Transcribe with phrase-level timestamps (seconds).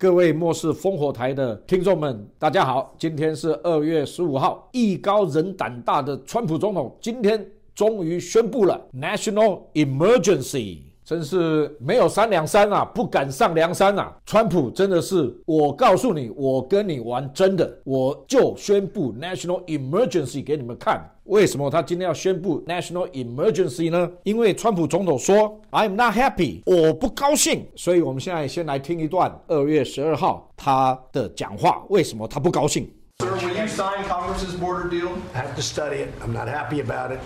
[0.00, 2.94] 各位末世烽火台的听众们，大家好！
[2.96, 7.44] 今天是二月十五号，艺高人胆大的川普总统今天
[7.74, 14.14] 终于宣布了 national emergency，真是没有三两三啊，不敢上梁山啊！
[14.26, 21.10] 川普真的是，我告诉你，我跟你玩真的，我就宣布 national emergency 给你们看。
[21.24, 24.06] 为什么他今天要宣布 national emergency 呢？
[24.22, 27.66] 因为川普总统说 I'm not happy，我不高兴。
[27.74, 31.82] 所以我们现在先来听一段二月十二号他的讲话。
[31.88, 32.86] 为什么他不高兴
[33.20, 35.08] ？Sir, will you sign Congress's border deal?
[35.32, 36.08] I have to study it.
[36.22, 37.20] I'm not happy about it.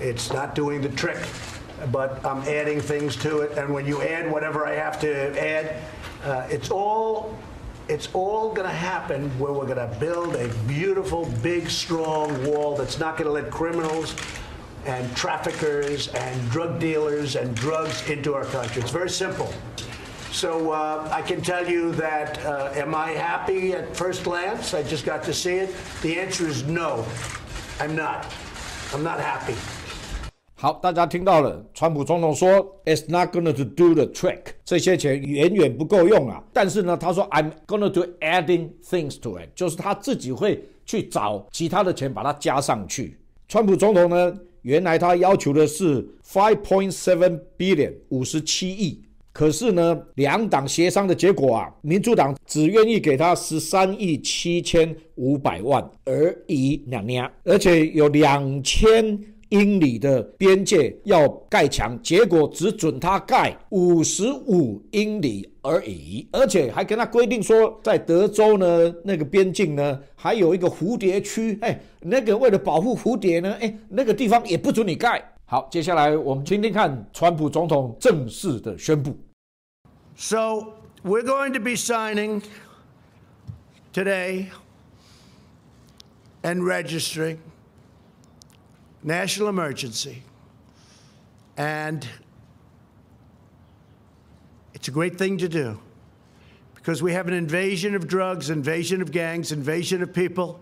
[0.00, 1.18] It's not doing the trick,
[1.90, 3.58] but I'm adding things to it.
[3.58, 5.82] And when you add whatever I have to add,
[6.24, 7.36] uh, it's all
[7.88, 12.76] it's all going to happen where we're going to build a beautiful, big, strong wall
[12.76, 14.14] that's not going to let criminals
[14.86, 18.80] and traffickers and drug dealers and drugs into our country.
[18.80, 19.52] It's very simple.
[20.30, 24.72] So uh, I can tell you that, uh, am I happy at first glance?
[24.72, 25.74] I just got to see it.
[26.02, 27.04] The answer is no,
[27.80, 28.32] I'm not.
[28.94, 29.56] I'm not happy.
[30.62, 32.50] 好，大家听到了，川普总统说
[32.84, 36.44] ，It's not going to do the trick，这些钱远远不够用啊。
[36.52, 43.16] 但是呢，他说，I'm going to adding things to it，就是他自己会去找其他的钱把它加上去。
[43.48, 49.00] 川普总统呢，原来他要求的是 five point seven billion，五十七亿，
[49.32, 59.18] 可是呢，两党协商的结果啊，民主党只愿意给他十三亿七千五百万而已，两年，而且有两千。
[59.50, 75.22] 英里的边界要盖墙，结果只准他盖五十五英里而已，而且还跟他规定说，在德州呢那个边境呢还有一个蝴蝶区，哎，那个为了保护蝴蝶呢，哎，那个地方也不准你盖。
[75.46, 79.16] 好，接下来我们听听看川普总统正式的宣布。
[80.14, 82.42] So we're going to be signing
[83.92, 84.46] today
[86.42, 87.38] and registering.
[89.02, 90.22] National emergency.
[91.56, 92.06] And
[94.72, 95.78] it's a great thing to do
[96.74, 100.56] because we have an invasion of drugs, invasion of gangs, invasion of people,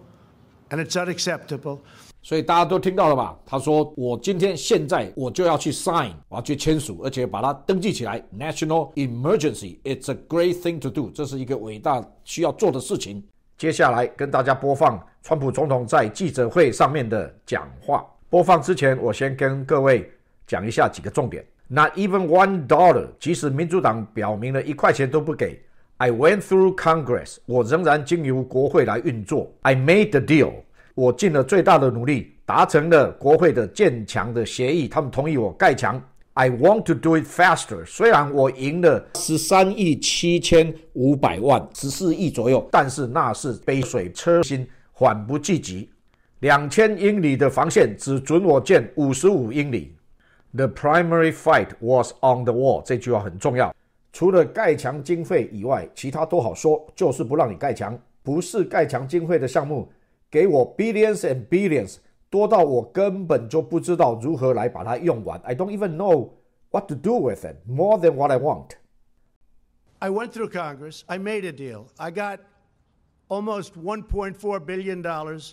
[0.70, 1.80] and it's unacceptable.
[2.20, 3.38] 所以大家都听到了吧？
[3.46, 8.20] 他说：“我今天现在我就要去 sign，我要去签署，而且把它登记起来。
[8.36, 11.10] National emergency, it's a great thing to do。
[11.14, 13.24] 这是一个伟大需要做的事情。
[13.56, 20.10] 接下来跟大家播放川普总统在记者会上面的讲话。”播放之前，我先跟各位
[20.46, 21.42] 讲一下几个重点。
[21.66, 25.58] Not even one dollar，即使民主党表明了一块钱都不给。
[25.96, 29.50] I went through Congress，我仍然经由国会来运作。
[29.62, 30.52] I made the deal，
[30.94, 35.98] 我尽了最大的努力，达成了国会的建墙的协议，他们同意我盖墙。
[36.34, 45.88] I want to do it faster，虽然我赢了十三亿七千五百万，十四亿左右，但是那是杯水车薪，缓不济急。
[46.40, 49.96] 两千英里的防线只准我建五十五英里。
[50.54, 52.82] The primary fight was on the wall。
[52.82, 53.74] 这句话很重要。
[54.12, 57.98] 除了盖墙经费以外，其他都好说，就是不让你盖墙。
[58.22, 59.90] 不是盖墙经费的项目，
[60.30, 61.96] 给我 billions and billions，
[62.28, 65.40] 多到我根本就不知道如何来把它用完。
[65.44, 66.30] I don't even know
[66.70, 68.72] what to do with it more than what I want.
[70.00, 71.02] I went through Congress.
[71.06, 71.86] I made a deal.
[71.96, 72.40] I got
[73.28, 75.52] almost 1.4 billion dollars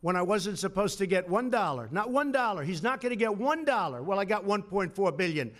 [0.00, 1.92] when I wasn't supposed to get $1.
[1.92, 2.64] Not $1.
[2.64, 4.04] He's not going to get $1.
[4.04, 5.50] Well, I got 1.4 billion,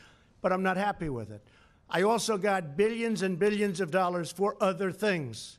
[0.41, 1.43] but I'm not happy with it.
[1.91, 5.59] I also got billions and billions of dollars for other things.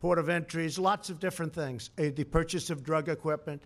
[0.00, 1.90] Port of entries, lots of different things.
[1.98, 3.62] Uh, the purchase of drug equipment,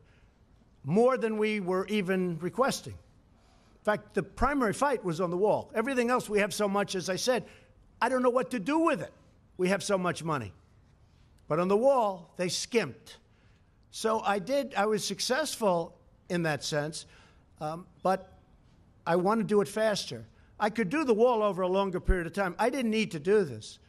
[0.84, 2.94] more than we were even requesting.
[2.94, 5.70] In fact, the primary fight was on the wall.
[5.74, 7.44] Everything else we have so much, as I said,
[8.00, 9.12] I don't know what to do with it.
[9.56, 10.52] We have so much money.
[11.48, 13.18] But on the wall, they skimped.
[13.93, 15.97] So I did, I was successful
[16.29, 17.05] in that sense,
[17.59, 18.33] um, but
[19.05, 20.25] I want to do it faster.
[20.59, 22.53] I could do the wall over a longer period of time.
[22.59, 23.79] I didn't need to do this.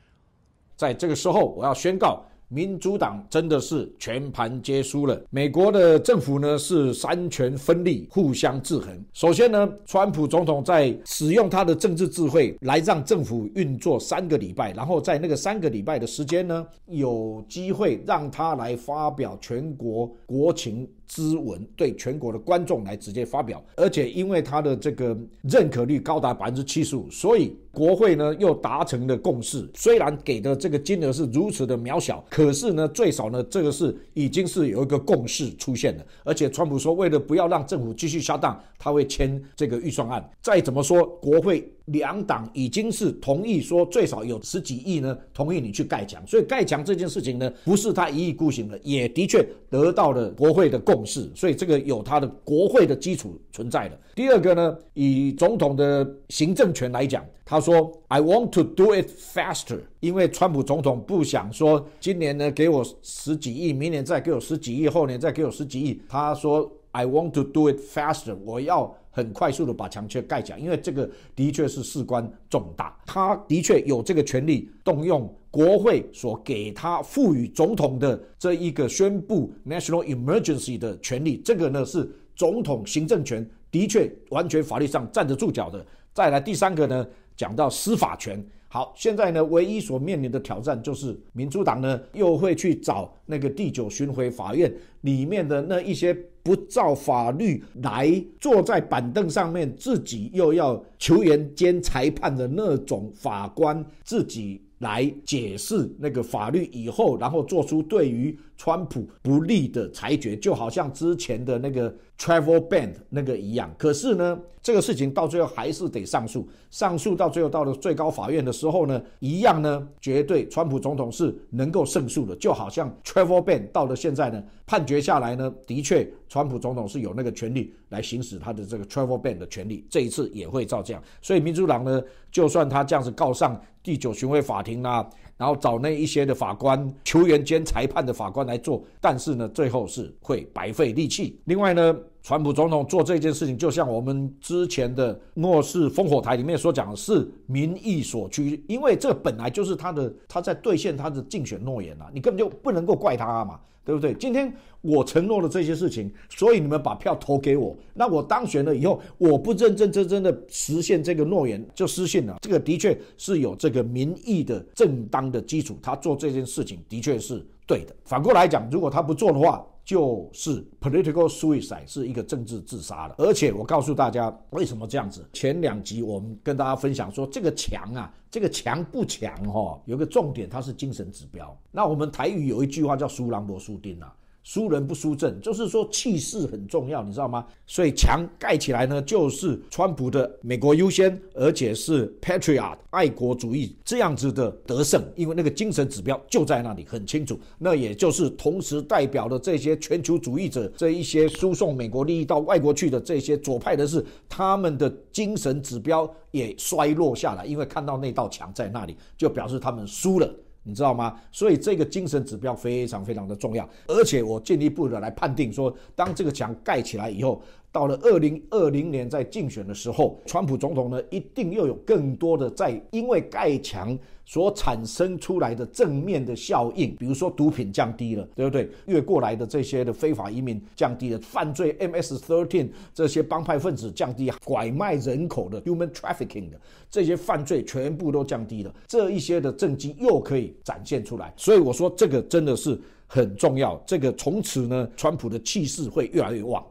[0.77, 5.20] 在这个时候，我要宣告， 民主党真的是全盘皆输了。
[5.30, 8.98] 美国的政府呢是三权分立，互相制衡。
[9.14, 20.88] 首先呢，川普总统在使用他的政治智慧来让政府运作三个礼拜，然后在那个三个礼拜的时间呢，有机会让他来发表全国国情。
[21.08, 29.70] 之文对全国的观众来直接发表，而且因为他的这个认可率高达百分之七十五，所以国会呢又达成了共识。
[29.76, 36.06] 虽然给的这个金额是如此的渺小，可是呢最少呢这个是已经是有一个共识出现了。
[36.24, 40.28] 而且川普说，为了不要让政府继续下当，他会签这个预算案。
[40.42, 46.26] 再怎么说，国会两党已经是同意说最少有十几亿呢，同意你去盖墙。
[46.26, 51.30] 所以盖墙这件事情呢，不是他一意孤行的，也的确得到了国会的共识。
[51.36, 54.00] 所以这个有他的国会的基础存在的。
[54.16, 66.02] 第二个呢，以总统的行政权来讲，他说 I want to do it faster，因为川普总统不想说今年呢给我十几亿，明年再给我十几亿，后年再给我十几亿。
[66.10, 68.96] 他说 I want to do it faster，我要。
[69.16, 85.86] 很快速的把墙却盖起来，因为这个的确是事关重大，他的确有这个权利动用国会所给他赋予总统的这一个宣布 national emergency 的权利，这个呢是总统行政权的确完全法律上站得住脚的。
[86.14, 87.08] 再来第三个呢，
[87.38, 88.46] 讲到司法权。
[88.68, 94.70] 好，现在呢，唯一所面临的挑战就是民主党呢又会去找那个第九巡回法院
[95.02, 96.14] 里面的那一些
[96.46, 104.62] 不照法律来坐在板凳上面，自己又要球员兼裁判的那种法官自己。
[104.80, 113.74] 来解释那个法律以后，然后做出对于川普不利的裁决，就好像之前的那个 travel ban 那个一样。
[113.78, 122.36] 可是呢，这个事情到最后还是得上诉，上诉到最后到了最高法院的时候呢，一样呢，绝对川普总统是能够胜诉的。
[122.36, 129.86] 就好像 travel ban 到了现在呢，判决下来呢，的确川普总统是有那个权利来行使他的这个 travel ban 的权利。
[129.90, 131.02] 这一次也会照这样。
[131.22, 132.02] 所以民主党呢，
[132.32, 133.62] 就算他这样子告上。
[133.86, 141.40] 第九巡回法庭啦，然后找那一些的法官、球员兼裁判的法官来做，但是呢，最后是会白费力气。
[141.46, 153.60] 另外呢，川普总统做这件事情，就像我们之前的诺氏烽火台里面所讲的是民意所趋，因为这本来就是他的他在兑现他的竞选诺言啊，你根本就不能够怪他嘛。
[153.86, 154.16] 对不对？
[154.16, 154.52] 今天
[154.82, 157.78] 我承诺了这些事情，所以你们把票投给我。
[157.94, 162.38] 那我当选了以后，我不认认真真的实现这个诺言，就失信了。
[162.42, 167.96] 这个的确是有这个民意的正当的基础，他做这件事情的确是对的。
[168.06, 173.16] 反过来讲，如果他不做的话，就是 political suicide，是一个政治自杀了。
[173.20, 175.24] 而且我告诉大家，为什么这样子？
[175.32, 179.80] 前两集我们跟大家分享说，这个强啊，这个强不强哈？
[179.86, 181.56] 有个重点，它是精神指标。
[181.72, 184.12] 那我们台语有一句话叫“苏兰博输丁”啊。
[184.46, 187.44] 输人不输阵，就是说气势很重要，你知道吗？
[187.66, 197.40] 所以墙盖起来呢，就是川普的美国优先，而且是 patriot 爱国主义这样子的得胜，因为那个精神指标就在那里很清楚。
[197.58, 210.32] 那也就是同时代表了这些全球主义者，这一些输送美国利益到外国去的这些左派人士，他们的精神指标也衰落下来，因为看到那道墙在那里，就表示他们输了。
[210.66, 211.18] 你知道吗？
[211.32, 217.42] 所以这个精神指标非常非常的重要，而且我进一步的来判定说，当这个墙盖起来以后。
[217.76, 228.72] 到了二零二零年，在竞选的时候，川普总统呢，一定又有更多的在因为盖墙所产生出来的正面的效应，比如说毒品降低了，对不对？
[228.86, 236.58] 越过来的这些的非法移民降低了，犯罪 MS thirteen 这些帮派分子降低，拐卖人口的 human trafficking 的
[236.90, 241.34] 这些犯罪全部都降低了，这一些的政绩又可以展现出来。
[241.36, 246.66] 所以我说这个真的是很重要，这个从此呢，川普的气势会越来越旺。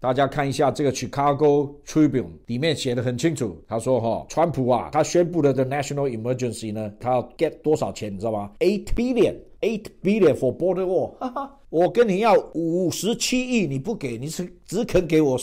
[0.00, 11.58] 大家看一下这个 Chicago Tribune 里面写的很清楚，他说哈，川普啊，他宣布了 the national emergency 呢，他要 get 多少钱，你知道吗？Eight billion，eight billion for border wall，哈哈，
[11.68, 15.36] 我跟你要五十七亿，你不给，你是只肯给我，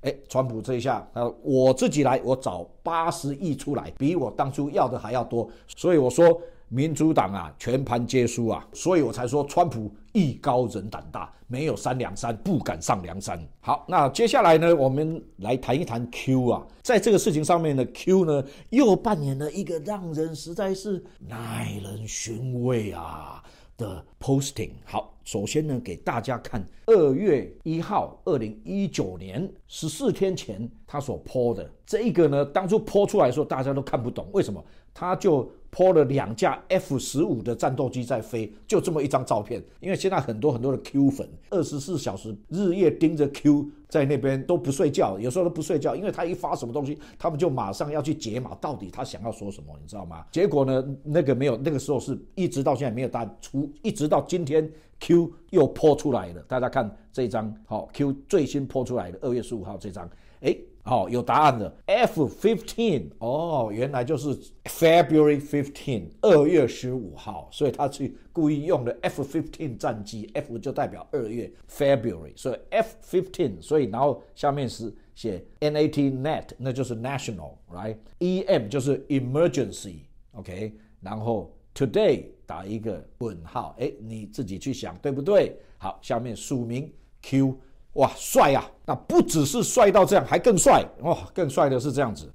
[0.00, 6.40] 哎，川普这一下，他我自己来，我找八十亿出来，比我当初要的还要多，所以我说。
[6.68, 13.40] 民主党啊，全盘皆输啊，所以我才说川普艺高人胆大，没有三两山，不敢上梁山。
[13.60, 23.40] 好，那接下来呢，我们来谈一谈 Q 啊，在这个事情上面呢，Q 呢又扮演了一个让人实在是耐人寻味啊
[23.76, 24.70] 的 posting。
[24.84, 34.60] 好，首先呢，给大家看二月一号，二零一九年十四天前他所 po 的这一个呢，当初 po 出来的时候，大家都看不懂，为什么？
[34.92, 35.48] 他就。
[35.76, 39.62] 泼了两架 F 十五的战斗机在飞，就这么一张照片。
[39.78, 50.24] 因为现在很多很多的 Q 粉，二十四小时日夜盯着 Q，在那边都不睡觉，有时候都不睡觉，因为他一发什么东西，他们就马上要去解码，到底他想要说什么，你知道吗？
[50.32, 54.66] 结果呢，那个没有，那个时候是一直到现在没有大出，一直到今天
[55.00, 56.40] Q 又泼出来了。
[56.48, 60.08] 大家看这张，好，Q 最新泼出来的二月十五号这张，
[60.40, 60.56] 哎。
[60.86, 64.32] 好，有答案的 F fifteen 哦，原来就是
[64.66, 81.52] February fifteen 二月十五号，所以他去故意用了 F fifteen 战机，F 就代表二月 February，所以 F fifteen，所以然后下面是写 NAT net，那就是 national，right？EM 就是 emergency，OK，然后
[81.74, 85.56] today 打一个问号，哎，你自己去想对不对？
[85.78, 86.88] 好，下面署名
[87.22, 87.58] Q。
[87.96, 88.64] 哇，帅呀！
[88.84, 91.16] 那不只是帅到这样，还更帅哇！
[91.34, 92.30] 更帅的是这样子。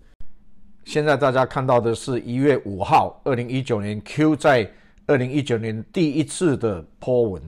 [0.86, 4.70] 现在大家看到的是一月五号，二零一九年 Q 在
[5.06, 7.42] 二零一九年第一次的 po 文，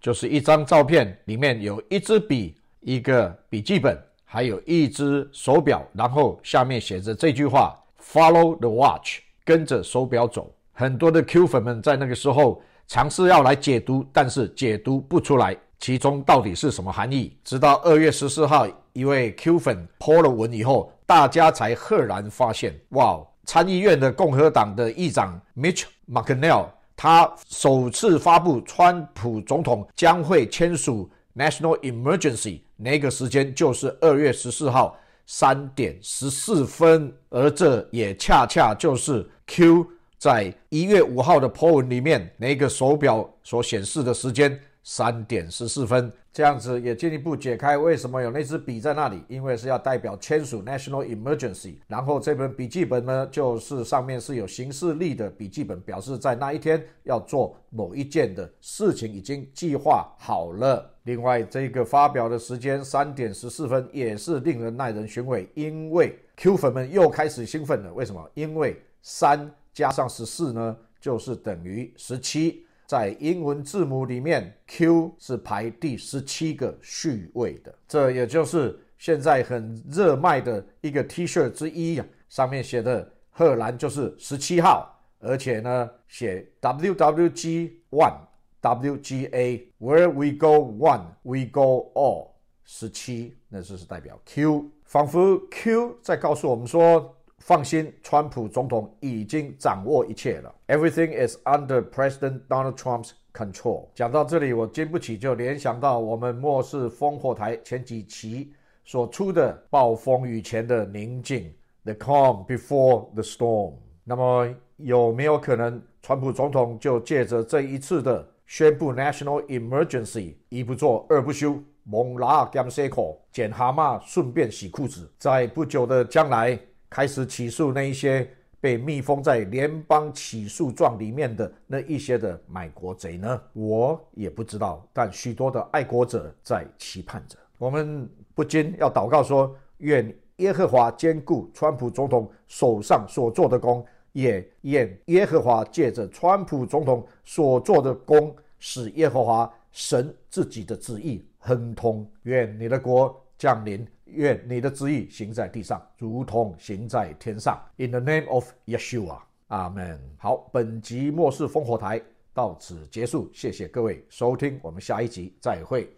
[0.00, 10.52] 就是一张照片，里面有一支笔、一个笔记本，还有一只手表，然后下面写着这句话：Follow the watch，跟着手表走。
[10.72, 15.56] 很多的 Q 粉们在那个时候尝试要来解读，但是解读不出来。
[15.80, 17.34] 其中到底是什么含义？
[17.42, 23.18] 直到二月十四号，一位 Q 粉泼了文以后，大家才赫然发现：哇！
[23.46, 34.96] 参议院的共和党的议长 Mitch McConnell，他首次发布川普总统将会签署 National Emergency，那个时间就是二月十四号
[35.26, 39.86] 三点十四分，而这也恰恰就是 Q
[40.18, 44.60] 在一月五号的 po 文里面那个手表所显示的时间。
[44.82, 51.76] 三点十四分，这样子也进一步解开为什么有那支笔在那里，因为是要代表签署 National Emergency。
[51.86, 60.90] 然后这本笔记本呢，就是上面是有行事历的笔记本，表示在那一天要做某一件的事情已经计划好了。
[61.02, 67.92] 另外，这个发表的时间三点十四分也是令人耐人寻味，因为 Q 粉们又开始兴奋了。
[67.92, 68.30] 为什么？
[68.34, 72.64] 因为三加上十四呢，就是等于十七。
[72.90, 82.04] 在英文字母里面，Q 是排第十七个序位的，这也就是现在很热卖的一个 T 恤之一呀。
[82.28, 92.30] 上面写的荷兰就是十七号，而且呢写 WWG One，WGA，Where we go one，we go all，
[92.64, 97.16] 十七，那就是代表 Q，仿佛 Q 在告诉我们说。
[97.40, 100.54] 放心，川普总统已经掌握一切了。
[100.68, 103.88] Everything is under President Donald Trump's control。
[103.94, 108.52] 讲到这里，我经不起就联想到我们末世烽火台前几期
[108.84, 111.52] 所出的暴风雨前的宁静
[111.84, 113.72] ，the calm before the storm。
[114.04, 126.58] 那么有没有可能，川普总统就借着这一次的宣布 national emergency，一不做二不休，猛拉 gam s 口，捡蛤蟆顺便洗裤子，在不久的将来。
[126.90, 128.28] 开始起诉那一些
[128.60, 133.40] 被密封在联邦起诉状里面的那一些的卖国贼呢？
[133.52, 137.38] 我也不知道，但许多的爱国者在期盼着。
[137.56, 152.04] 我们不禁要祷告说：愿耶和华兼顾川普总统手上所做的功，也愿耶和华借着川普总统所做的功，使耶和华神自己的旨意亨通。
[152.24, 153.86] 愿你的国降临。
[154.12, 157.60] 愿你的旨意行在地上，如同行在天上。
[157.76, 160.00] In the name of Yeshua，阿 n。
[160.18, 162.00] 好，本集末世烽火台
[162.32, 165.88] 到此结束，谢谢各位收听，我们下一集再会。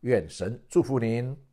[0.00, 1.49] 愿神祝福您。